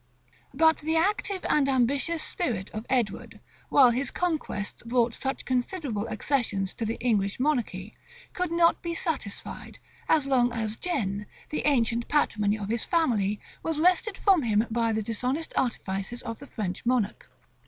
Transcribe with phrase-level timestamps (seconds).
[0.31, 6.09] [*] But the active and ambitious spirit of Edward, while his conquests brought such considerable
[6.09, 7.93] accessions to the English monarchy,
[8.33, 9.77] could not be satisfied,
[10.19, 14.91] so long as Guienne, the ancient patrimony of his family, was wrested from him by
[14.91, 17.29] the dishonest artifices of the French monarch.